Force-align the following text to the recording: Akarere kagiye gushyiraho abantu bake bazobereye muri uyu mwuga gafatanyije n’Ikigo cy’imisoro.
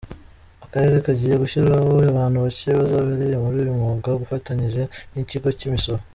Akarere 0.65 0.97
kagiye 1.05 1.35
gushyiraho 1.43 1.91
abantu 2.13 2.37
bake 2.45 2.69
bazobereye 2.77 3.35
muri 3.43 3.55
uyu 3.61 3.77
mwuga 3.77 4.19
gafatanyije 4.21 4.81
n’Ikigo 5.13 5.49
cy’imisoro. 5.59 6.01